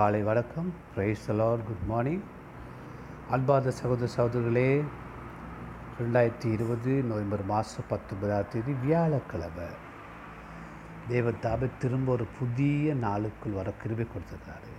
காலை 0.00 0.22
வணக்கம். 0.22 0.74
Price 0.94 1.30
Lord 1.30 1.64
good 1.64 1.82
morning 1.86 2.22
அன்பார்ந்த 3.30 3.70
சகோதர 3.70 4.06
சகோதரர்களே 4.16 4.82
ரெண்டாயிரத்தி 6.00 6.52
இருபது 6.52 6.92
நவம்பர் 7.02 7.44
மாதம் 7.44 7.88
பத்தொன்பதாம் 7.88 8.46
தேதி 8.52 8.72
வியாழக்கிழமை. 8.72 9.66
தேவன் 11.08 11.40
தாபை 11.42 11.68
திரும்ப 11.78 12.12
ஒரு 12.12 12.26
புதிய 12.38 12.94
நாளுக்குள் 12.94 13.56
வர 13.56 13.72
கிருபை 13.82 14.06
கொடுத்துருக்காரு. 14.12 14.70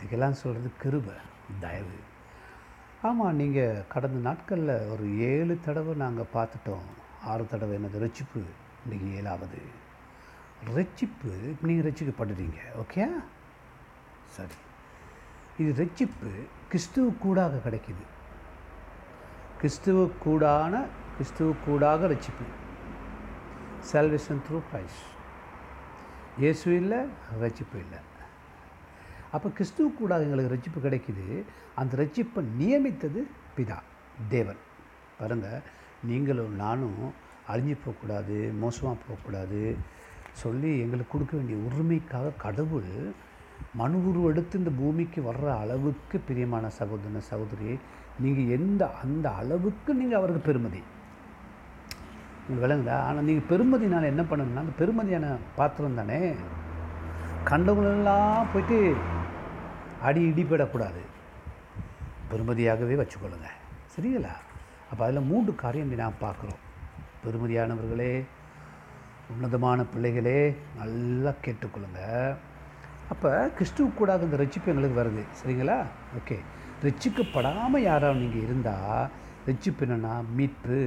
இதுக்கெல்லாம் 0.00 0.38
சொல்கிறது 0.40 0.72
கிருபை 0.82 1.14
தயவு. 1.60 1.98
ஆமாம் 3.02 3.38
நீங்கள் 3.42 3.84
கடந்த 3.88 4.18
நாட்களில் 4.28 4.88
ஒரு 4.94 5.18
ஏழு 5.18 5.58
தடவை 5.64 5.94
நாங்கள் 5.94 6.32
பார்த்துட்டோம். 6.34 6.88
ஆறு 7.24 7.46
தடவை 7.46 7.78
என்னது 7.78 8.02
ரட்சிப்பு 8.06 8.42
இன்றைக்கி 8.86 9.12
ஏழாவது. 9.14 9.62
ரட்சிப்பு 10.74 11.32
நீங்கள் 11.62 11.92
ரட்சிக்கப்படுறீங்க 11.92 12.60
ஓகே 12.84 13.06
சரி. 14.36 14.58
இது 15.62 15.70
ரட்சிப்பு 15.82 16.28
கிறிஸ்துவ 16.70 17.06
கூடாக 17.24 17.60
கிடைக்குது. 17.64 18.04
கிறிஸ்துவ 19.60 20.04
கூடான 20.24 20.74
கிறிஸ்துவ 21.16 21.54
கூடாக 21.64 22.06
ரட்சிப்பு. 22.12 22.46
சால்வேஷன் 23.90 24.42
த்ரூ 24.46 24.60
கிரைஸ் 24.70 25.00
இயேசு 26.42 26.68
இல்லை 26.80 27.00
ரட்சிப்பு 27.42 27.76
இல்லை. 27.84 28.00
அப்போ 29.36 29.48
கிறிஸ்துவ 29.58 29.90
கூடாக 29.98 30.26
எங்களுக்கு 30.26 30.54
ரட்சிப்பு 30.54 30.80
கிடைக்குது. 30.86 31.26
அந்த 31.80 31.92
ரட்சிப்பை 32.02 32.42
நியமித்தது 32.60 33.20
பிதா 33.56 33.78
தேவன். 34.34 34.60
பாருங்கள் 35.18 35.60
நீங்களும் 36.10 36.54
நானும் 36.62 37.02
அழிஞ்சு 37.52 37.76
போகக்கூடாது 37.84 38.36
மோசமாக 38.62 38.96
போகக்கூடாது 39.02 39.60
சொல்லி 40.42 40.72
எங்களுக்கு 40.84 41.12
கொடுக்க 41.14 41.32
வேண்டிய 41.36 41.56
உரிமைக்காக 41.68 42.36
கடவுள் 42.44 42.92
மனு 43.80 43.98
உருவெடுத்து 44.08 44.58
இந்த 44.58 44.70
பூமிக்கு 44.78 45.20
வர்ற 45.28 45.46
அளவுக்கு 45.58 46.18
பிரியமான 46.18 46.70
சகோதரன 46.78 47.22
சகோதரி 47.30 47.78
நீங்கள் 48.22 48.58
எந்த 48.58 48.82
அந்த 49.02 49.26
அளவுக்கு 49.30 49.94
நீங்கள் 49.94 50.18
அவருக்கு 50.18 50.42
பெருமதி. 50.48 50.82
உங்களுக்கு 52.48 52.66
விளங்குதா? 52.66 52.96
ஆனால் 53.08 53.24
நீங்கள் 53.24 53.48
பெருமதினால் 53.52 54.10
என்ன 54.12 54.22
பண்ணணும்னா 54.22 54.64
அந்த 54.64 54.74
பெருமதியான 54.80 55.26
பாத்திரம் 55.56 55.98
தானே 56.00 56.20
கண்டவங்களெல்லாம் 57.50 58.50
போயிட்டு 58.52 58.78
அடி 60.08 60.22
இடிபடக்கூடாது 60.30 61.02
பெருமதியாகவே 62.30 62.94
வச்சுக்கொள்ளுங்க. 63.00 63.48
சரிங்களா? 63.94 64.34
அப்போ 64.90 65.02
அதில் 65.04 65.28
மூன்று 65.30 65.54
காரியம் 65.54 65.94
நான் 66.02 66.22
பார்க்குறோம். 66.26 66.60
பெருமதியானவர்களே 67.24 68.12
உன்னதமான 69.32 69.84
பிள்ளைகளே 69.92 70.38
நல்லா 70.78 71.30
கேட்டுக்கொள்ளுங்க. 71.44 72.00
அப்போ 73.12 73.30
கிறிஸ்துவ 73.56 73.86
கூடாத 73.98 74.26
இந்த 74.26 74.38
ரட்சிப்பு 74.42 74.70
எங்களுக்கு 74.72 75.00
வருது. 75.00 75.22
சரிங்களா? 75.38 75.78
ஓகே. 76.18 76.36
ரட்சிக்கப்படாமல் 76.84 77.86
யாராவது 77.90 78.20
நீங்கள் 78.20 78.44
இருந்தால் 78.46 79.08
ரட்சிப்பு 79.48 79.84
என்னென்னா 79.86 80.12
மீட்பு 80.36 80.78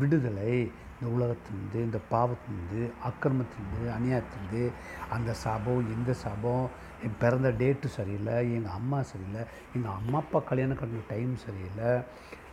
விடுதலை. 0.00 0.52
இந்த 0.94 1.08
உலகத்திலிருந்து 1.16 1.78
இந்த 1.86 1.98
பாவத்திலிருந்து 2.12 2.80
அக்கிரமத்திலிருந்து 3.08 3.84
அநியாயத்திலிருந்து 3.96 4.62
அந்த 5.08 5.30
சாபம் 5.42 5.90
எந்த 5.96 6.12
சாபம் 6.22 6.64
என் 7.04 7.18
பிறந்த 7.18 7.48
டேட்டு 7.60 7.88
சரியில்லை 7.96 8.36
எங்கள் 8.56 8.76
அம்மா 8.78 9.00
சரியில்லை 9.10 9.42
எங்கள் 9.76 9.96
அம்மா 9.98 10.18
அப்பா 10.18 10.38
கல்யாணம் 10.48 10.80
கட்டின 10.80 11.04
டைம் 11.12 11.34
சரியில்லை 11.44 11.92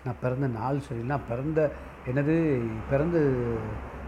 நான் 0.04 0.22
பிறந்த 0.22 0.48
நாள் 0.60 0.86
சரியில்லை 0.88 1.12
நான் 1.14 1.30
பிறந்த 1.32 1.62
என்னது 2.06 2.36
பிறந்த 2.90 3.18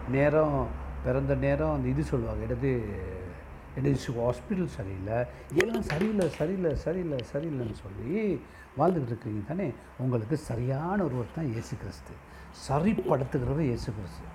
நேரம் 0.09 0.59
பிறந்த 1.03 1.35
நேரம் 1.45 1.75
அந்த 1.75 1.89
இது 1.89 2.03
சொல்லுவாங்க 2.11 2.45
என்னது 2.47 2.73
என்னது 3.77 4.13
ஹாஸ்பிட்டல் 4.19 4.75
சரியில்லை. 4.77 5.17
எல்லாம் 5.61 5.85
சரியில்லை 5.91 6.27
சரியில்லை 6.37 6.71
சரியில்லை 6.85 7.19
சரியில்லைன்னு 7.31 7.77
சொல்லி 7.85 8.11
வாழ்ந்துக்கிட்டு 8.79 9.13
இருக்கிறீங்க 9.13 9.43
தானே 9.51 9.67
உங்களுக்கு 10.03 10.35
சரியான 10.49 10.97
ஒருவர் 11.07 11.35
தான் 11.37 11.49
இயேசு 11.53 11.73
கிறிஸ்து. 11.83 12.13
சரிப்படுத்துகிறது 12.67 13.63
இயேசு 13.69 13.89
கிறிஸ்து. 13.97 14.27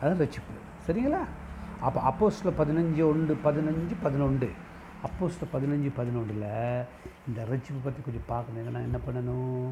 அதான் 0.00 0.20
ரசிப்பு 0.22 0.60
சரிங்களா? 0.86 1.22
அப்போ 1.86 1.98
அப்போஸில் 2.10 2.56
பதினஞ்சு 2.60 3.02
ஒன்று 3.12 3.34
பதினஞ்சு 3.46 3.94
பதினொன்று. 4.04 4.48
அப்போஸில் 5.06 5.52
பதினஞ்சு 5.54 5.90
பதினொன்றில் 5.98 6.50
இந்த 7.28 7.40
ரசிப்பு 7.50 7.80
பற்றி 7.84 8.00
கொஞ்சம் 8.06 8.28
பார்க்கணும். 8.32 8.74
நான் 8.76 8.88
என்ன 8.88 8.98
பண்ணணும்? 9.06 9.66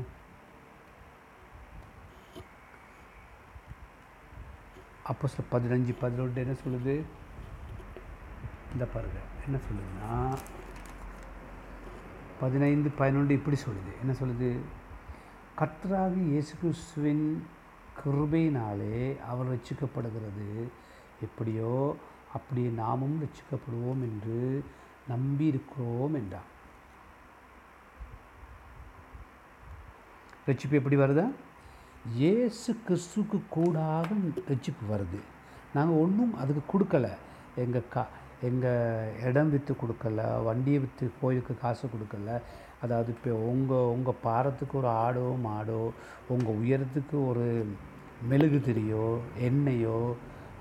அப்போஸில் 5.13 5.51
பதினஞ்சு 5.55 5.95
பதினொன்று 6.05 6.45
என்ன 6.45 6.57
சொல்லுது? 6.65 6.97
இந்த 8.73 8.85
பாருங்க 8.85 9.21
என்ன 9.47 9.59
சொல்லுதுன்னா 9.67 10.39
பதினைந்து 12.41 12.91
பதினொன்று 12.91 13.35
இப்படி 13.35 13.57
சொல்லுது. 13.57 13.91
என்ன 14.03 14.13
சொல்லுது? 14.21 14.51
கத்ராவி 15.61 16.23
இயேசு 16.29 16.55
கிறிஸ்துவின் 16.61 17.25
கிருபையினாலே 18.05 19.21
அவர் 19.31 19.51
ரட்சிக்கப்படுகிறது. 19.55 20.47
எப்படியோ 21.21 21.97
அப்படியே 22.33 22.69
நாமும் 22.69 23.17
ரட்சிக்கப்படுவோம் 23.23 24.03
என்று 24.09 24.65
நம்பி 25.09 25.47
இருக்கிறோம் 25.47 26.15
என்றார். 26.15 26.49
ரட்சிப்பு 30.47 30.79
எப்படி 30.81 30.97
வருதா? 30.97 31.27
இயேசு 32.13 32.77
கிறிஸ்துக்கு 32.89 33.41
கூடாக 33.49 34.07
ரட்சிப்பு 34.49 34.85
வருது. 34.91 35.21
நாங்கள் 35.75 36.01
ஒன்றும் 36.05 36.35
அதுக்கு 36.37 36.63
கொடுக்கலை. 36.73 37.13
எங்கள் 37.57 37.89
கா 37.89 38.07
எங்கள் 38.49 39.13
இடம் 39.29 39.51
விற்று 39.53 39.73
கொடுக்கல 39.81 40.21
வண்டியை 40.45 40.79
விற்று 40.85 41.07
கோயிலுக்கு 41.21 41.55
காசு 41.63 41.85
கொடுக்கல. 41.95 42.31
அதாவது 42.85 43.11
இப்போ 43.15 43.31
உங்கள் 43.53 43.91
உங்கள் 43.95 44.23
பாரத்துக்கு 44.27 44.75
ஒரு 44.81 44.91
ஆடோ 45.05 45.25
மாடோ 45.47 45.81
உங்கள் 46.35 46.59
உயரத்துக்கு 46.63 47.17
ஒரு 47.31 47.47
மெழுகு 48.31 48.59
திரியோ 48.67 49.07
எண்ணெயோ 49.49 49.99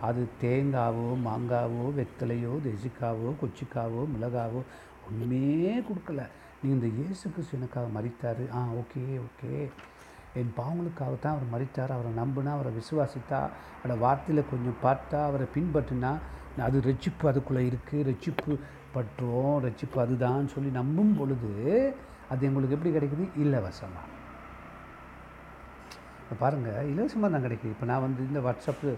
அது 0.07 0.21
தேங்காவோ 0.41 1.07
மாங்காவோ 1.27 1.85
வெத்தலையோ 1.97 2.53
தெசிக்காவோ 2.65 3.29
கொச்சிக்காவோ 3.41 4.01
மிளகாவோ 4.13 4.61
ஒன்றுமே 5.07 5.41
கொடுக்கல. 5.87 6.21
நீங்கள் 6.61 6.77
இந்த 6.77 6.89
இயேசு 6.99 7.25
கிறிஸ்து 7.33 7.57
எனக்காக 7.57 7.87
மறித்தார் 7.97 8.43
ஆ 8.57 8.61
ஓகே 8.81 9.03
ஓகே. 9.27 9.53
என் 10.39 10.51
பாவங்களுக்காகத்தான் 10.57 11.35
அவர் 11.35 11.53
மறித்தார் 11.53 11.95
அவரை 11.95 12.11
நம்பினா 12.21 12.51
அவரை 12.57 12.71
விசுவாசித்தா 12.79 13.39
அவரோட 13.77 13.95
வார்த்தையில் 14.05 14.49
கொஞ்சம் 14.51 14.81
பார்த்தா 14.83 15.19
அவரை 15.29 15.47
பின்பற்றினா 15.55 16.11
அது 16.67 16.81
ரட்சிப்பு 16.81 17.27
அதுக்குள்ளே 17.31 17.61
இருக்குது 17.69 18.05
ரட்சிப்பு 18.09 18.59
பற்றுவோம் 18.95 19.57
ரட்சிப்பு 19.65 19.97
அதுதான் 19.99 20.47
சொல்லி 20.47 20.69
நம்பும் 20.69 21.15
பொழுது 21.15 21.51
அது 22.29 22.45
எங்களுக்கு 22.47 22.75
எப்படி 22.77 22.91
கிடைக்குது? 22.95 23.27
இலவசமாக 23.43 24.17
இப்போ 26.21 26.35
பாருங்கள் 26.39 26.89
இலவசமாக 26.89 27.29
தான் 27.33 27.45
கிடைக்குது. 27.45 27.73
இப்போ 27.75 27.85
நான் 27.85 28.01
வந்து 28.01 28.21
இந்த 28.27 28.39
வாட்ஸ்அப்பு 28.39 28.89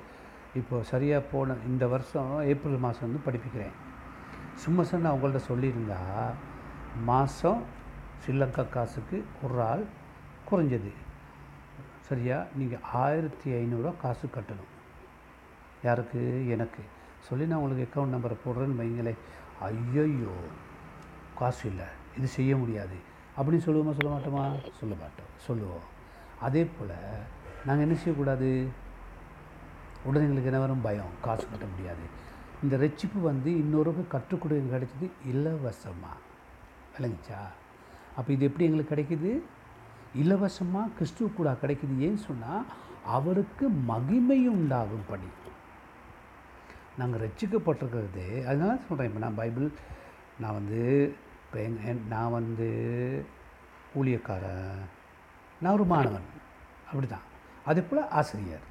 இப்போது 0.54 0.84
சரியாக 0.84 1.28
போன 1.32 1.56
இந்த 1.68 1.88
வருஷம் 1.88 2.32
ஏப்ரல் 2.52 2.84
மாதம் 2.86 3.06
வந்து 3.06 3.26
படிப்பிக்கிறேன். 3.28 3.76
சும்மா 4.56 4.84
சார் 4.84 5.00
நான் 5.00 5.16
உங்கள்கிட்ட 5.18 5.42
சொல்லியிருந்தா 5.52 6.00
மாதம் 7.06 7.62
ஸ்ரீலங்கா 8.24 8.70
காசுக்கு 8.70 9.24
ஒரு 9.44 9.62
ஆள் 9.62 9.86
குறைஞ்சது. 10.50 10.92
சரியா? 12.10 12.38
நீங்கள் 12.56 12.82
ஆயிரத்தி 12.94 13.50
ஐநூறுரூவா 13.52 13.94
காசு 14.02 14.28
கட்டணும். 14.28 14.72
யாருக்கு? 15.84 16.48
எனக்கு. 16.48 16.82
சொல்லி 17.22 17.46
நான் 17.46 17.60
உங்களுக்கு 17.60 17.86
அக்கௌண்ட் 17.92 18.10
நம்பரை 18.10 18.36
போடுறேன்னு 18.46 18.80
வைங்களேன். 18.82 19.18
ஐயையோ 19.60 20.34
காசு 21.38 21.70
இல்லை. 21.70 21.86
இது 22.18 22.28
செய்ய 22.28 22.58
முடியாது. 22.58 22.96
அப்படின்னு 23.38 23.58
சொல்லுவோமா 23.58 24.02
சொல்ல 24.02 24.18
மாட்டோமா? 24.18 24.44
சொல்ல 24.80 24.96
மாட்டோம். 24.96 25.32
சொல்லுவோம். 25.38 25.86
அதே 26.42 26.68
போல் 26.80 26.96
நாங்கள் 27.66 27.86
என்ன 27.86 27.98
செய்யக்கூடாது? 27.98 28.68
உடனே 30.04 30.24
எங்களுக்கு 30.24 30.50
என்ன 30.52 30.60
வரும்? 30.60 30.82
பயம். 30.82 31.14
காசு 31.22 31.48
கட்ட 31.50 31.66
முடியாது. 31.66 32.04
இந்த 32.64 32.78
ரட்சிப்பு 32.78 33.22
வந்து 33.22 33.52
இன்னொருக்கு 33.52 34.18
கற்றுக்கொடுங்க 34.18 34.72
கிடைச்சது 34.74 35.10
இலவசமாக 35.26 36.16
விளங்கிச்சா? 36.98 37.42
அப்போ 38.16 38.34
இது 38.34 38.46
எப்படி 38.46 38.72
எங்களுக்கு 38.72 38.96
கிடைக்குது? 38.96 39.42
இலவசமாக 40.18 40.90
கிறிஸ்துவ 40.90 41.30
கூட 41.36 41.52
கிடைக்குது. 41.52 41.96
ஏன்னு 42.00 42.16
சொன்னால் 42.16 42.66
அவருக்கு 43.06 43.70
மகிமை 43.70 44.48
உண்டாகும் 44.48 45.06
படி 45.10 45.28
நாங்கள் 47.02 47.24
ரட்சிக்கப்பட்டிருக்கிறது 47.26 48.26
அதனால 48.50 48.72
சொல்கிறேன் 48.88 49.10
இப்போ 49.10 49.22
நான் 49.26 49.40
பைபிள் 49.42 49.68
நான் 50.42 50.58
வந்து 50.60 50.82
இப்போ 51.44 51.60
எங் 51.68 52.02
நான் 52.14 52.36
வந்து 52.40 52.68
ஊழியக்காரன். 54.00 54.82
நான் 55.62 55.76
ஒரு 55.78 55.86
மாணவன். 55.94 56.28
அப்படி 56.90 57.08
தான் 57.14 57.26
அதே 57.70 57.82
போல் 57.88 58.10
ஆசிரியர். 58.20 58.66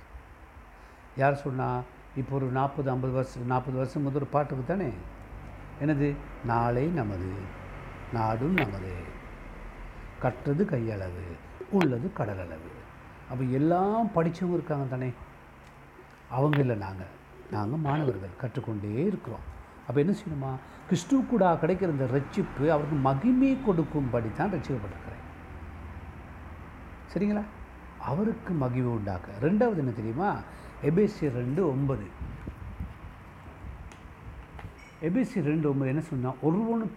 யார் 1.21 1.43
சொன்னால் 1.45 1.83
இப்போ 2.21 2.33
ஒரு 2.39 2.47
நாற்பது 2.59 2.89
ஐம்பது 2.95 3.13
வருஷம் 3.17 3.51
நாற்பது 3.53 3.77
வருஷம் 3.81 4.05
முதல் 4.07 4.21
ஒரு 4.21 4.29
பாட்டுக்கு 4.35 4.65
தானே 4.71 4.89
எனது 5.85 6.07
நாளை 6.51 6.85
நமது 6.99 7.31
நாடும் 8.17 8.59
நமது. 8.63 8.95
கற்றது 10.23 10.63
கையளவு 10.73 11.27
உள்ளது 11.79 12.07
கடலளவு. 12.19 12.73
அப்போ 13.31 13.43
எல்லாம் 13.59 14.11
படித்தவங்க 14.17 14.59
இருக்காங்க 14.59 14.87
தானே 14.95 15.11
அவங்க 16.39 16.59
இல்லை 16.65 16.77
நாங்கள் 16.87 17.15
நாங்கள் 17.55 17.85
மாணவர்கள் 17.87 18.41
கற்றுக்கொண்டே 18.43 18.91
இருக்கிறோம். 19.11 19.47
அப்போ 19.87 19.99
என்ன 20.03 20.13
செய்யணுமா? 20.19 20.51
கிறிஸ்துவ 20.89 21.21
கூட 21.33 21.45
கிடைக்கிற 21.63 21.89
இந்த 21.97 22.07
ரட்சிப்பு 22.17 22.65
அவருக்கு 22.75 22.97
மகிமை 23.09 23.53
கொடுக்கும்படி 23.67 24.29
தான் 24.39 24.53
ரட்சிக்கப்பட்டிருக்கிறேன் 24.55 25.25
சரிங்களா? 27.13 27.45
அவருக்கு 28.11 28.53
மகிழ்வு 28.65 28.93
உண்டாக்க. 28.99 29.29
ரெண்டாவது 29.47 29.81
என்ன 29.83 29.95
தெரியுமா? 30.01 30.31
எபிசி 30.89 31.25
ரெண்டு 31.41 31.63
ஒன்பது. 31.73 32.07
எபிசி 35.09 35.39
ரெண்டு 35.51 35.67
ஒன்பது 35.71 35.93
என்ன 35.93 36.03
சொன்னால் 36.13 36.41
ஒருவனும் 36.49 36.95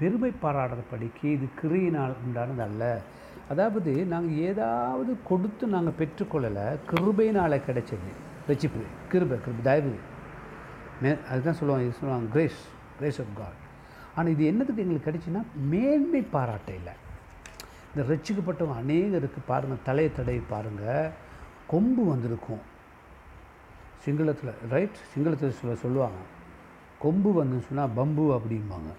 பெருமை 0.00 0.30
பாராடுறபடிக்கு 0.42 1.26
இது 1.36 1.46
கிரியினால் 1.60 2.14
உண்டானது 2.24 2.62
அல்ல 2.68 2.84
அதாவது 3.52 3.92
நாங்கள் 4.12 4.40
ஏதாவது 4.50 5.12
கொடுத்து 5.30 5.64
நாங்கள் 5.74 5.98
பெற்றுக்கொள்ளலை 6.00 6.66
கிருபையினால் 6.90 7.64
கிடைச்சது. 7.66 8.10
ரட்சிப்பு 8.48 8.82
கிருபை 9.12 9.36
கிருப 9.44 9.62
தயவு. 9.68 9.94
மே 11.02 11.10
அதுதான் 11.30 11.58
சொல்லுவாங்க 11.60 11.86
இது 11.86 11.98
சொல்லுவாங்க 12.00 12.28
கிரேஸ் 12.34 12.60
கிரேஸ் 12.98 13.18
ஆஃப் 13.22 13.32
காட் 13.40 13.62
ஆனால் 14.16 14.32
இது 14.34 14.42
என்னதுக்கு 14.50 14.82
எங்களுக்கு 14.84 15.08
கிடைச்சுன்னா 15.08 15.42
மேன்மை 15.72 16.20
பாராட்ட 16.34 16.70
இல்லை. 16.80 16.94
இந்த 17.90 18.02
ரட்சிக்கப்பட்டவங்க 18.12 18.76
அநேகருக்கு 18.82 19.40
பாருங்கள் 19.50 19.84
தலையை 19.88 20.10
தடவி 20.18 20.42
பாருங்கள் 20.52 21.10
கொம்பு 21.72 22.02
வந்திருக்கும். 22.12 22.62
சிங்களத்தில் 24.04 24.54
ரைட் 24.74 24.98
சிங்களத்தில் 25.12 25.58
சொல்ல 25.60 25.74
சொல்லுவாங்க 25.84 26.20
கொம்பு 27.04 27.30
வந்துன்னு 27.38 27.66
சொன்னால் 27.68 27.94
பம்பு 27.98 28.24
அப்படிம்பாங்க. 28.36 28.90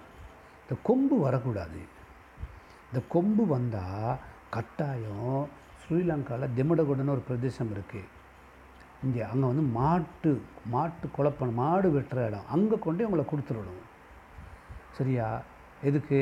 இந்த 0.63 0.75
கொம்பு 0.89 1.15
வரக்கூடாது. 1.25 1.81
இந்த 2.89 2.99
கொம்பு 3.15 3.43
வந்தால் 3.55 4.11
கட்டாயம் 4.55 5.47
ஸ்ரீலங்காவில் 5.81 6.53
திமடகுடன்னு 6.57 7.15
ஒரு 7.17 7.23
பிரதேசம் 7.27 7.73
இருக்குது 7.75 8.15
இங்கே 9.05 9.21
அங்கே 9.31 9.45
வந்து 9.51 9.65
மாட்டு 9.79 10.31
மாட்டு 10.73 11.05
குழப்பம் 11.15 11.57
மாடு 11.61 11.87
வெட்டுற 11.95 12.19
இடம். 12.29 12.47
அங்கே 12.55 12.77
கொண்டு 12.85 13.07
உங்களை 13.07 13.25
கொடுத்துடணும் 13.31 13.83
சரியா? 14.97 15.27
எதுக்கு? 15.89 16.19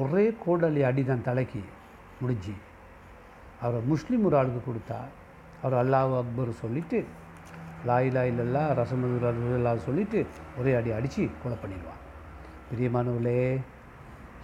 ஒரே 0.00 0.24
கோடலி 0.44 0.82
அடி 0.90 1.02
தான் 1.08 1.26
தலைக்கு 1.28 1.62
முடிஞ்சு. 2.20 2.54
அவரை 3.62 3.80
முஸ்லீம் 3.92 4.24
ஒரு 4.28 4.36
ஆளுக்கு 4.40 4.60
கொடுத்தா 4.68 5.00
அவர் 5.62 5.76
அல்லாஹ் 5.80 6.14
அக்பர் 6.20 6.60
சொல்லிவிட்டு 6.62 6.98
லாயிலா 7.88 8.22
இல்லல்லா 8.30 8.62
ரசமதுல்லா 8.80 9.72
சொல்லிவிட்டு 9.88 10.20
ஒரே 10.60 10.72
அடி 10.78 10.90
அடித்து 10.98 11.22
கொலை 11.42 11.56
பண்ணிடுவான். 11.62 12.00
பிரியமானவர்களே 12.70 13.38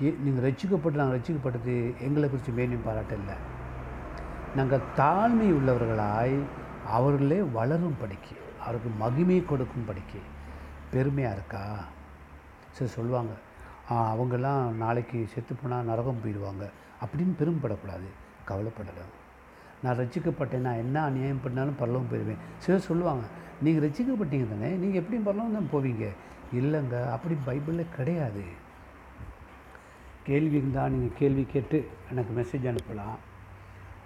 ஏ 0.04 0.08
நீங்கள் 0.24 0.44
ரசிக்கப்பட்டு 0.46 1.00
நாங்கள் 1.00 1.18
ரசிக்கப்பட்டது 1.18 1.76
எங்களை 2.06 2.26
குறித்து 2.28 2.52
மேலும் 2.58 2.86
பாராட்ட 2.86 3.14
இல்லை 3.20 3.36
நாங்கள் 4.58 4.86
தாழ்மை 5.00 5.48
உள்ளவர்களாய் 5.58 6.36
அவர்களே 6.96 7.40
வளரும் 7.58 7.96
படிக்க. 8.00 8.26
அவருக்கு 8.64 8.90
மகிமையை 9.00 9.44
கொடுக்கும் 9.44 9.84
படிக்க. 9.84 10.18
பெருமையாக 10.90 11.34
இருக்கா? 11.34 11.62
சரி 12.70 12.90
சொல்லுவாங்க. 12.90 13.32
அவங்கெல்லாம் 13.90 14.62
நாளைக்கு 14.84 15.26
செத்து 15.34 15.54
போனால் 15.54 15.84
நரகம் 15.84 16.20
போயிடுவாங்க. 16.24 16.64
அப்படின்னு 17.02 17.32
பெருமைப்படக்கூடாது. 17.40 18.08
கவலைப்படலாம் 18.48 19.14
நான் 19.82 19.98
ரசிக்கப்பட்டேன் 19.98 20.66
நான் 20.66 20.82
என்ன 20.84 21.02
அநியாயம் 21.02 21.42
பண்ணாலும் 21.42 21.76
பரலவும் 21.78 22.08
போயிடுவேன் 22.12 22.42
சிலர் 22.58 22.86
சொல்லுவாங்க 22.88 23.24
நீங்கள் 23.62 23.84
ரசிக்கப்பட்டீங்க 23.88 24.46
தானே? 24.52 24.70
நீங்கள் 24.82 25.02
எப்படியும் 25.02 25.28
பரலவும் 25.28 25.56
தான் 25.56 25.68
போவீங்க. 25.72 26.06
இல்லைங்க 26.54 26.94
அப்படி 27.10 27.36
பைபிளில் 27.46 27.94
கிடையாது. 27.96 28.44
கேள்வி 30.22 30.56
இருந்தால் 30.56 30.90
நீங்கள் 30.90 31.16
கேள்வி 31.18 31.44
கேட்டு 31.52 31.78
எனக்கு 32.10 32.32
மெசேஜ் 32.40 32.66
அனுப்பலாம். 32.70 33.16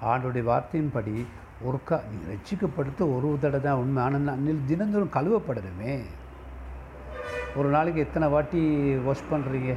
ஆண்டோடைய 0.05 0.45
வார்த்தையின்படி 0.51 1.25
ஒருக்கா 1.69 1.97
நீங்கள் 2.11 2.31
ரட்சிக்கப்படுத்த 2.33 3.01
ஒரு 3.15 3.29
தடவை 3.45 3.61
தான் 3.67 3.81
உண்மை. 3.83 4.01
ஆனால் 4.07 4.63
தினந்தோறும் 4.71 5.17
கழுவப்படணுமே. 5.17 5.95
ஒரு 7.59 7.69
நாளைக்கு 7.75 8.05
எத்தனை 8.07 8.27
வாட்டி 8.35 8.61
வாஷ் 9.07 9.31
பண்ணுறீங்க 9.33 9.73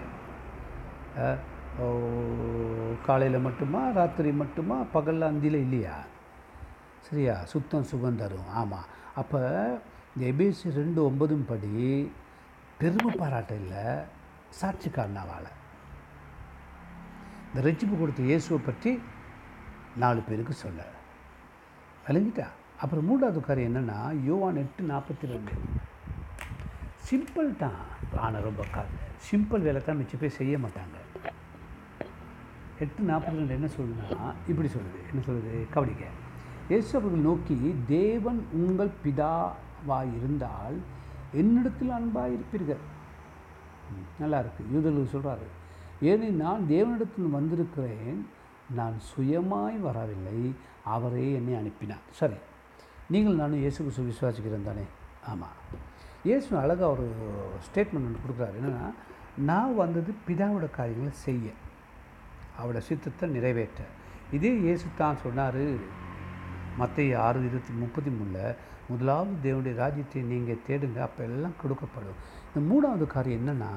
காலையில் 3.08 3.46
மட்டுமா 3.48 3.80
ராத்திரி 3.98 4.30
மட்டுமா 4.42 4.76
பகலில் 4.94 5.30
அந்தியில் 5.30 5.64
இல்லையா? 5.64 5.96
சரியா 7.08 7.34
சுத்தம் 7.54 7.90
சுகம் 7.90 8.20
தரும். 8.22 8.50
ஆமாம் 8.62 8.88
அப்போ 9.22 9.40
இந்த 10.14 10.24
எபிசி 10.31 10.72
ரெண்டு 10.80 11.00
ஒன்பதும் 11.08 11.48
படி 11.50 11.72
பெருமை 12.80 13.12
பாராட்ட 13.22 13.54
இல்லை 13.64 13.84
சாட்சிக்காரனாவால் 14.60 15.52
இந்த 17.50 17.60
ரட்சிப்பு 17.68 17.96
கொடுத்த 17.98 18.22
இயேசுவை 18.30 18.60
பற்றி 18.70 18.92
நாலு 20.04 20.22
பேருக்கு 20.30 20.56
சொல்ல 20.64 20.81
விளைஞ்சிட்டா 22.07 22.48
அப்புறம் 22.84 23.06
மூன்றாவது 23.10 23.40
காரியம் 23.48 23.69
என்னென்னா 23.69 24.00
யோவான் 24.30 24.62
எட்டு 24.63 24.81
நாற்பத்தி 24.92 25.25
ரெண்டு 25.34 25.54
சிம்பிள் 27.07 27.50
தான். 27.63 27.81
ஆனால் 28.25 28.46
ரொம்ப 28.48 28.63
கா 28.74 28.81
சிம்பிள் 29.28 29.66
வேலை 29.68 29.80
தான் 29.81 30.00
மிச்ச 30.00 30.16
பேர் 30.22 30.38
செய்ய 30.40 30.57
மாட்டாங்க. 30.63 30.98
எட்டு 32.84 33.02
நாற்பத்தி 33.10 33.40
ரெண்டு 33.42 33.57
என்ன 33.57 33.69
சொல்லுதுன்னா 33.78 34.22
இப்படி 34.52 34.69
சொல்லுது. 34.75 35.00
என்ன 35.12 35.22
சொல்லுது? 35.28 35.54
கவனிக்க 35.75 36.04
இயேசு 36.72 36.92
அவர்கள் 37.00 37.25
நோக்கி 37.30 37.57
தேவன் 37.96 38.40
உங்கள் 38.62 38.92
பிதாவாக 39.04 40.13
இருந்தால் 40.18 40.78
என்னிடத்தில் 41.42 41.96
அன்பாக 41.98 42.36
இருப்பீர்கள் 42.36 42.84
நல்லா 44.22 44.38
இருக்கு. 44.44 44.63
யூதர்கள் 44.74 45.13
சொல்கிறாரு 45.16 45.48
ஏனே 46.12 46.30
நான் 46.44 46.63
தேவனிடத்தில் 46.75 47.36
வந்திருக்கிறேன். 47.38 48.18
நான் 48.78 48.96
சுயமாய் 49.10 49.78
வரவில்லை. 49.88 50.40
அவரே 50.94 51.26
என்னை 51.40 51.54
அனுப்பினார். 51.62 52.06
சரி 52.20 52.38
நீங்கள் 53.14 53.40
நானும் 53.42 53.64
இயேசு 53.64 53.80
கிறிஸ்து 53.82 54.10
விசுவாசிக்கிறேன் 54.12 54.70
தானே? 54.70 54.86
ஆமாம் 55.32 55.58
இயேசு 56.28 56.50
அழகாக 56.62 56.92
ஒரு 56.96 57.08
ஸ்டேட்மெண்ட் 57.68 58.08
ஒன்று 58.08 58.24
கொடுக்குறாரு. 58.24 58.56
என்னென்னா 58.60 58.88
நான் 59.50 59.76
வந்தது 59.82 60.12
பிதாவோட 60.28 60.66
காரியங்களை 60.78 61.14
செய்ய. 61.26 61.48
அவரோட 62.60 62.80
சித்தத்தை 62.90 63.30
நிறைவேற்ற. 63.36 63.82
இதே 64.38 64.52
இயேசு 64.66 64.86
தான் 65.02 65.22
சொன்னார். 65.24 65.64
மற்ற 66.80 67.04
ஆறு 67.26 67.40
இருபத்தி 67.48 67.74
முப்பத்தி 67.81 68.12
மூணில் 68.18 68.56
முதலாவது 68.90 69.36
தேவனுடைய 69.46 69.76
ராஜ்யத்தை 69.84 70.22
நீங்கள் 70.31 70.64
தேடுங்க 70.68 71.00
அப்போ 71.08 71.22
எல்லாம் 71.30 71.60
கொடுக்கப்படும். 71.62 72.20
இந்த 72.50 72.62
மூணாவது 72.72 73.06
காரியம் 73.16 73.42
என்னென்னா 73.42 73.72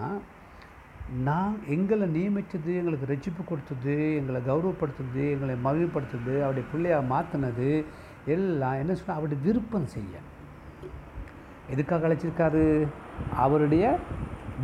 நான் 1.17 1.59
எங்களை 1.67 2.07
நியமித்தது 2.07 2.77
எங்களுக்கு 2.77 3.15
ரட்சிப்பு 3.15 3.45
கொடுத்தது 3.45 4.15
எங்களை 4.15 4.41
கௌரவப்படுத்துறது 4.41 5.31
எங்களை 5.31 5.55
மகிழ்ப்படுத்துறது 5.55 6.37
அவருடைய 6.37 6.69
பிள்ளையாக 6.73 7.15
மாற்றினது 7.15 7.85
எல்லாம் 8.27 8.73
என்ன 8.73 8.95
சொன்னால் 8.95 9.17
அவருடைய 9.17 9.43
விருப்பம் 9.43 9.87
செய்ய. 9.87 10.17
எதுக்காக 11.71 12.09
அழைச்சிருக்காரு? 12.09 12.87
அவருடைய 13.37 13.99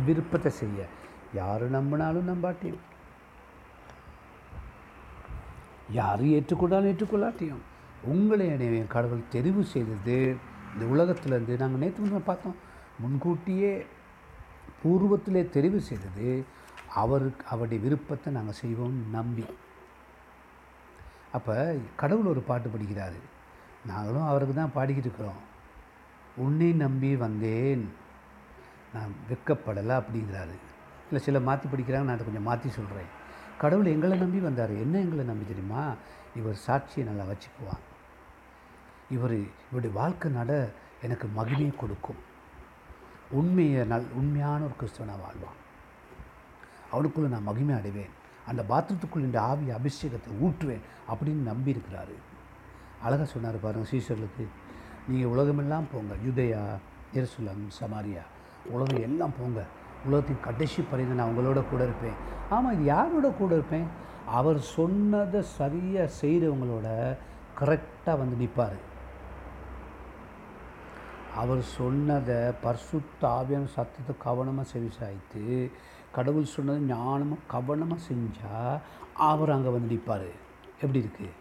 விருப்பத்தை 0.05 0.51
செய்ய. 0.51 0.85
யார் 1.33 1.71
நம்பினாலும் 1.71 2.33
நம்பாட்டியும். 2.33 2.79
யார் 5.91 6.23
ஏற்றுக்கொண்டாலும் 6.23 6.95
ஏற்றுக்கொள்ளாட்டியும். 6.95 7.61
உங்களை 8.03 8.47
என்னைய 8.47 8.85
கடவுள் 8.87 9.23
தெரிவு 9.31 9.61
செய்தது. 9.61 10.35
இந்த 10.73 11.03
உலகத்திலேருந்து 11.03 11.57
நாங்கள் 11.59 11.79
நேற்று 11.79 12.03
முன்ன 12.03 12.21
பார்த்தோம். 12.25 12.55
முன்கூட்டியே 12.99 13.85
பூர்வத்திலே 14.85 15.41
தெரிவு 15.55 15.77
செய்தது 15.89 16.45
அவருக்கு 17.03 17.43
அவருடைய 17.53 17.79
விருப்பத்தை 17.83 18.29
நாங்கள் 18.33 18.59
செய்வோம் 18.61 18.97
நம்பி. 19.11 19.45
அப்போ 21.37 21.55
கடவுள் 22.01 22.31
ஒரு 22.33 22.41
பாட்டு 22.49 22.69
படிக்கிறாரு. 22.69 23.19
நாங்களும் 23.91 24.29
அவருக்கு 24.31 24.53
தான் 24.55 24.75
பாடிக்கிட்டு 24.75 25.09
இருக்கிறோம். 25.09 25.41
உன்னை 26.43 26.69
நம்பி 26.83 27.15
வந்தேன். 27.15 27.83
நான் 28.93 29.11
வெக்கப்படலை 29.29 29.93
அப்படிங்கிறாரு. 30.01 30.55
இல்லை 31.07 31.21
சில 31.27 31.39
மாற்றி 31.47 31.65
படிக்கிறாங்க 31.69 32.07
நான் 32.07 32.17
அதை 32.17 32.25
கொஞ்சம் 32.27 32.47
மாற்றி 32.49 32.69
சொல்கிறேன் 32.69 33.11
கடவுள் 33.63 33.91
எங்களை 33.95 34.15
நம்பி 34.17 34.39
வந்தார். 34.45 34.73
என்ன 34.83 34.95
எங்களை 35.05 35.25
நம்பி 35.25 35.45
தெரியுமா? 35.51 35.83
இவர் 36.39 36.63
சாட்சியை 36.67 37.03
நல்லா 37.09 37.25
வச்சுக்குவான் 37.31 37.83
இவர் 39.15 39.35
இவருடைய 39.69 39.91
வாழ்க்கை 39.99 40.31
நட 40.31 40.51
எனக்கு 41.05 41.27
மகிமையை 41.37 41.73
கொடுக்கும். 41.75 42.21
உண்மையை 43.31 43.85
நல் 43.85 44.07
உண்மையான 44.15 44.63
ஒரு 44.63 44.73
கிறிஸ்தவனாக 44.79 45.19
வாழ்வான். 45.25 45.59
அவனுக்குள்ளே 46.91 47.29
நான் 47.29 47.43
மகிமை 47.43 47.75
அடைவேன். 47.75 48.13
அந்த 48.47 48.65
பாத்திரத்துக்குள் 48.69 49.27
இந்த 49.27 49.41
ஆவி 49.41 49.65
அபிஷேகத்தை 49.69 50.31
ஊற்றுவேன் 50.41 50.85
அப்படின்னு 51.09 51.43
நம்பி 51.51 51.71
இருக்கிறாரு. 51.71 52.15
அழகாக 53.01 53.29
சொன்னார் 53.29 53.59
பாருங்கள் 53.59 53.91
சீசர்களுக்கு 53.91 54.45
நீங்கள் 55.07 55.31
உலகமெல்லாம் 55.31 55.87
போங்க 55.93 56.15
யுதயா 56.27 56.61
எருசுலம் 57.13 57.65
சமாரியா 57.81 58.23
உலகம் 58.65 59.01
எல்லாம் 59.01 59.33
போங்க. 59.39 59.63
உலகத்தின் 60.05 60.43
கடைசி 60.43 60.81
பறிந்து 60.81 61.15
நான் 61.15 61.29
உங்களோட 61.29 61.63
கூட 61.69 61.83
இருப்பேன். 61.83 62.17
ஆமாம் 62.49 62.73
இது 62.73 62.83
யாரோட 62.83 63.29
கூட 63.29 63.53
இருப்பேன்? 63.53 63.85
அவர் 64.25 64.59
சொன்னதை 64.59 65.41
சரியாக 65.41 66.11
செய்கிறவங்களோட 66.21 67.17
கரெக்டாக 67.59 68.17
வந்து 68.17 68.35
நிற்பார் 68.35 68.93
அவர் 71.35 71.61
சொன்னதை 71.71 72.39
பரிசுத்த 72.61 73.31
சத்தத்தை 73.75 74.13
கவனமாக 74.17 74.67
செவிசாய்த்து 74.71 75.45
கடவுள் 76.11 76.53
சொன்னதை 76.53 76.81
ஞானமாக 76.89 77.47
கவனமாக 77.47 78.05
செஞ்சால் 78.07 78.75
அவர் 79.25 79.51
அங்கே 79.51 79.69
வந்து 79.69 79.91
நிற்பார் 79.93 80.29
எப்படி 80.79 81.01
இருக்குது 81.01 81.33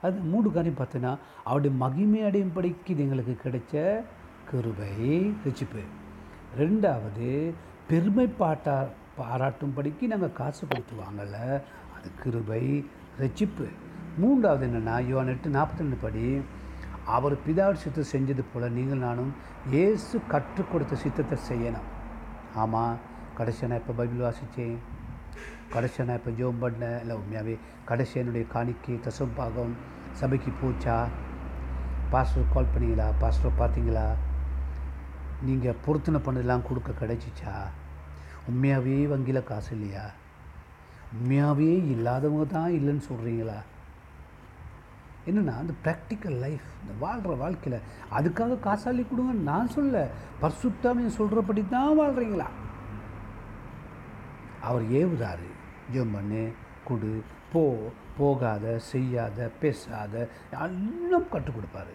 அது 0.00 0.16
மூணு 0.32 0.48
காரியம் 0.50 0.78
பார்த்தீங்கன்னா 0.78 1.14
அவருடைய 1.44 1.72
மகிமை 1.76 2.20
அடையும் 2.22 2.52
படிக்கு 2.52 2.92
இது 2.92 3.04
எங்களுக்கு 3.04 3.34
கிடைச்ச 3.36 3.74
கிருபை 4.50 4.92
ரசிப்பு 5.44 5.82
ரெண்டாவது 6.58 7.30
பெருமை 7.88 8.26
பாட்டா 8.38 8.76
பாராட்டும்படிக்கு 9.18 10.06
நாங்கள் 10.06 10.32
காசு 10.32 10.62
கொடுத்து 10.64 10.94
வாங்கலை 10.96 11.46
அது 11.96 12.08
கிருபை 12.22 12.62
ரசிப்பு 13.18 13.66
மூன்றாவது 14.18 14.64
என்னென்னா 14.66 14.96
யோன் 15.08 15.32
எட்டு 15.32 15.48
நாற்பத்தி 15.48 15.82
ரெண்டு 15.82 15.98
படி 15.98 16.24
அவர் 17.14 17.34
பிதாவின் 17.44 17.82
சித்தம் 17.82 18.10
செஞ்சது 18.12 18.42
போல் 18.52 18.74
நீங்கள் 18.76 19.04
நானும் 19.06 19.32
இயேசு 19.74 20.16
கற்றுக் 20.32 20.70
கொடுத்த 20.70 20.94
சித்தத்தை 21.02 21.36
செய்யணும். 21.48 21.86
ஆமாம் 22.62 22.96
கடைசி 23.38 23.66
நான் 23.70 23.80
இப்போ 23.82 23.94
பைபிள் 23.98 24.24
வாசித்தேன் 24.26 24.76
கடைசி 25.74 26.06
நான் 26.08 26.18
இப்போ 26.20 26.32
ஜோம் 26.38 26.60
பண்ணேன் 26.62 26.98
இல்லை 27.02 27.14
உண்மையாகவே 27.20 27.54
கடைசி 27.90 28.14
என்னுடைய 28.20 28.46
காணிக்கை 28.54 28.96
தசம்பாகம் 29.06 29.74
சபைக்கு 30.20 30.50
போச்சா? 30.62 30.96
பாஸ்டர் 32.12 32.52
கால் 32.54 32.72
பண்ணீங்களா? 32.74 33.06
பாஸ்டர் 33.22 33.58
பார்த்தீங்களா 33.60 34.06
நீங்கள் 35.46 35.80
பொருத்தனை 35.84 36.20
பண்ணதெல்லாம் 36.26 36.66
கொடுக்க 36.68 36.90
கிடைச்சிச்சா? 37.00 37.54
உண்மையாகவே 38.50 38.96
வங்கியில் 39.12 39.48
காசு 39.50 39.70
இல்லையா? 39.76 40.04
உண்மையாகவே 41.16 41.70
இல்லாதவங்க 41.94 42.46
தான் 42.56 42.70
இல்லைன்னு 42.78 43.08
சொல்கிறீங்களா 43.10 43.58
என்னென்னா 45.26 45.54
அந்த 45.62 45.72
ப்ராக்டிக்கல் 45.84 46.38
லைஃப் 46.44 46.66
இந்த 46.82 46.92
வாழ்கிற 46.98 47.34
வாழ்க்கையில் 47.34 47.82
அதுக்காக 48.18 48.58
காசாலி 48.60 49.04
கொடுங்க 49.10 49.32
நான் 49.50 49.68
சொல்ல 49.68 50.08
பர்சுத்தாமே 50.42 51.06
சொல்கிறபடி 51.06 51.64
தான் 51.70 51.98
வாழ்கிறீங்களா 52.00 52.48
அவர் 54.60 54.84
ஏவுதாரு. 55.00 55.48
ஜெபம் 55.92 56.12
பண்ணு 56.12 56.42
கொடு. 56.84 57.22
போ 57.52 57.62
போகாத 58.18 58.78
செய்யாத 58.78 59.50
பேசாத 59.60 60.14
எல்லாம் 60.64 61.28
கற்றுக் 61.28 61.56
கொடுப்பாரு. 61.56 61.94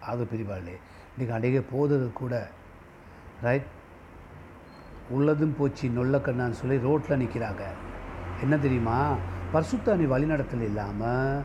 அது 0.00 0.24
பெரியவாளே 0.24 0.74
இன்றைக்கி 1.12 1.32
அன்றைக்கே 1.36 1.62
போதது 1.72 2.12
கூட 2.12 2.34
ரைட்? 3.42 3.68
உள்ளதும் 5.10 5.56
போச்சு 5.58 5.88
நொல்ல 5.88 6.16
கண்ணான்னு 6.16 6.58
சொல்லி 6.60 6.78
ரோட்டில் 6.86 7.20
நிற்கிறாங்க 7.22 7.62
என்ன 8.40 8.58
தெரியுமா? 8.58 8.98
பர்சுத்தானி 9.54 10.04
வழிநடத்தல் 10.14 10.68
இல்லாமல் 10.70 11.42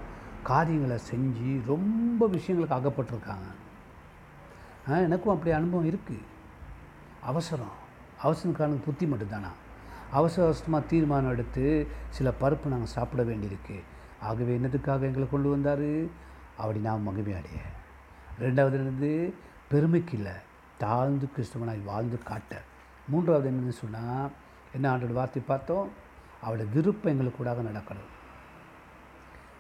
காரியங்களை 0.49 0.97
செஞ்சு 1.11 1.65
ரொம்ப 1.65 2.27
விஷயங்களுக்கு 2.27 2.75
அகப்பட்டிருக்காங்க. 2.77 3.47
ஆ 4.89 4.97
எனக்கும் 4.97 5.33
அப்படி 5.33 5.51
அனுபவம் 5.51 5.89
இருக்குது 5.89 6.25
அவசரம். 7.21 7.75
அவசரக்காரனுக்கு 8.23 8.85
புத்தி 8.85 9.05
மட்டும்தானா? 9.05 9.51
அவசர 10.11 10.47
அவசரமாக 10.47 10.85
தீர்மானம் 10.85 11.29
எடுத்து 11.29 11.87
சில 12.09 12.31
பருப்பு 12.41 12.65
நாங்கள் 12.65 12.93
சாப்பிட 12.97 13.23
வேண்டியிருக்கு. 13.23 13.77
ஆகவே 14.21 14.57
என்னதுக்காக 14.57 15.07
எங்களை 15.09 15.27
கொண்டு 15.31 15.49
வந்தார்? 15.49 15.89
அப்படி 16.57 16.79
நாம் 16.79 17.01
மகிமை 17.01 17.33
அடைய. 17.39 17.59
ரெண்டாவது 18.39 18.75
என்னது 18.81 19.33
பெருமைக்கு 19.69 20.17
இல்லை 20.17 20.35
தாழ்ந்து 20.77 21.29
கிறிஸ்தவனாய் 21.37 21.83
வாழ்ந்து 21.83 22.17
காட்ட. 22.23 22.61
மூன்றாவது 23.07 23.49
என்னன்னு 23.51 23.79
சொன்னால் 23.83 24.29
என்ன 24.73 24.97
ஆண்டோட 24.97 25.13
வார்த்தை 25.13 25.41
பார்த்தோம்? 25.45 25.89
அவளோட 26.45 26.65
விருப்பம் 26.73 27.11
எங்களுக்கு 27.11 27.37
கூடாக 27.37 27.61
நடக்கணும். 27.61 28.15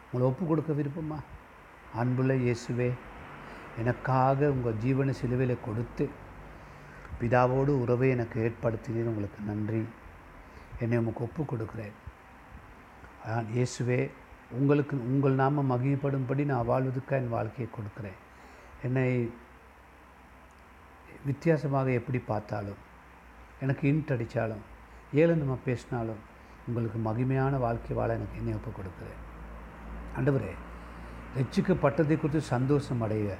உங்களை 0.09 0.25
ஒப்பு 0.29 0.43
கொடுக்க 0.49 0.71
விருப்பமா 0.73 1.17
அன்புள்ள 2.01 2.33
இயேசுவே 2.45 2.89
எனக்காக 3.81 4.49
உங்கள் 4.55 4.79
ஜீவன 4.83 5.13
சிலுவையில் 5.19 5.65
கொடுத்து 5.65 6.05
பிதாவோடு 7.19 7.71
உறவை 7.83 8.07
எனக்கு 8.15 8.37
ஏற்படுத்தினீர். 8.45 9.09
உங்களுக்கு 9.11 9.39
நன்றி. 9.49 9.81
என்னை 10.83 10.97
உமக்கு 11.01 11.23
ஒப்பு 11.27 11.43
கொடுக்குறேன் 11.51 11.95
இயேசுவே 13.55 13.99
உங்களுக்கு 14.57 14.95
உங்கள் 15.11 15.39
நாம 15.41 15.63
மகிழப்படும்படி 15.73 16.43
நான் 16.51 16.69
வாழ்வதற்காக 16.71 17.21
என் 17.21 17.35
வாழ்க்கையை 17.35 17.69
கொடுக்குறேன். 17.71 18.19
என்னை 18.87 19.07
வித்தியாசமாக 21.29 21.91
எப்படி 21.99 22.19
பார்த்தாலும் 22.31 22.81
எனக்கு 23.63 23.83
இன்ட் 23.91 24.13
அடித்தாலும் 24.15 24.63
ஏழு 25.21 25.33
நம்ம 25.41 25.55
பேசினாலும் 25.67 26.21
உங்களுக்கு 26.67 26.99
மகிமையான 27.07 27.57
வாழ்க்கை 27.65 27.95
வாழ 27.99 28.09
எனக்கு 28.19 28.39
என்னை 28.41 28.53
ஒப்பு 28.59 28.71
கொடுக்குறேன் 28.79 29.21
ஆண்டவரே 30.17 30.53
ரட்சிக்கப்பட்டதை 31.37 32.05
குறித்து 32.05 32.41
சந்தோஷம் 32.41 33.01
அடைய 33.01 33.35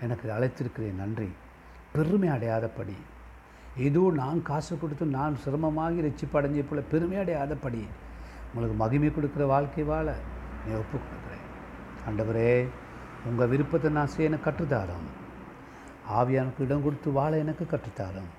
எனக்கு 0.00 0.30
அழைத்திருக்கிறேன். 0.30 0.94
நன்றி. 0.94 1.28
பெருமை 1.92 2.28
அடையாதபடி. 2.28 2.96
ஏதோ 3.76 4.10
நான் 4.14 4.42
காசு 4.42 4.78
கொடுத்து 4.78 5.06
நான் 5.06 5.36
சிரமமாகி 5.44 6.00
ரட்சிப்பு 6.00 6.36
அடைஞ்ச 6.36 6.64
போல 6.68 6.80
பெருமை 6.90 7.16
அடையாதபடி 7.18 7.86
உங்களுக்கு 8.46 8.76
மகிமை 8.76 9.08
கொடுக்குற 9.08 9.46
வாழ்க்கை 9.46 9.84
வாழ 9.84 10.16
நீ 10.66 10.74
ஒப்பு 10.74 10.98
கொடுக்குறேன். 10.98 11.46
ஆண்டவரே 12.08 12.66
உங்கள் 13.26 13.48
விருப்பத்தை 13.48 13.90
நான் 13.90 14.06
செய்ய 14.06 14.30
எனக்கு 14.30 14.50
கற்றுத்தாரோம். 14.50 15.08
ஆவியானுக்கு 16.16 16.60
இடம் 16.60 16.82
கொடுத்து 16.82 17.10
வாழ 17.10 17.38
எனக்கு 17.38 17.66
கற்றுத்தாரோம். 17.70 18.30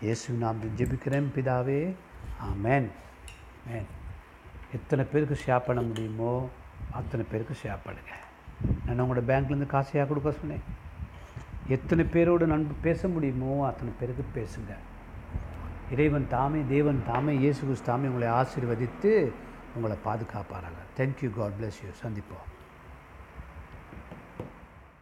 இயேசு 0.00 0.32
நாம் 0.32 0.64
ஜெபிக்கிறேன் 0.76 1.30
பிதாவே. 1.34 1.94
ஆமென். 2.40 2.90
மேன் 3.66 3.86
எத்தனை 4.72 5.04
பேருக்கு 5.04 5.38
ஷேர் 5.46 5.64
பண்ண 5.66 5.82
முடியுமோ? 5.82 6.48
அத்தனை 6.98 7.26
பேருக்கு 7.30 7.54
ஷேர் 7.62 7.84
நான் 8.86 9.00
உங்களோட 9.04 9.22
பேங்க்லேருந்து 9.30 9.66
காசையாக 9.66 10.08
கொடுக்க 10.08 10.30
சொன்னேன். 10.38 10.64
எத்தனை 11.76 12.04
பேரோட 12.12 12.46
நண்பு 12.52 12.74
பேச 12.82 13.08
முடியுமோ 13.08 13.66
அத்தனை 13.66 13.92
பேருக்கு 14.00 14.24
பேசுங்க. 14.36 14.72
இறைவன் 15.92 16.26
தாமே 16.28 16.60
தேவன் 16.68 17.02
தாமே 17.06 17.34
இயேசு 17.34 17.60
கிறிஸ்து 17.60 17.86
தாமே 17.86 18.06
உங்களை 18.06 18.28
ஆசீர்வதித்து 18.40 19.12
உங்களை 19.74 19.96
பாதுகாப்பாராங்க 20.04 20.80
thank you 20.96 21.30
God 21.38 21.56
bless 21.60 21.80
you 21.84 21.90
சந்திப்போம். 22.02 22.46